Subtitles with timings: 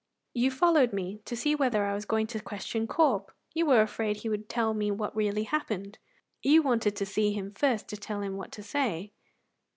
[0.33, 3.31] "You followed me to see whether I was going to question Corp.
[3.53, 5.99] You were afraid he would tell me what really happened.
[6.41, 9.11] You wanted to see him first to tell him what to say."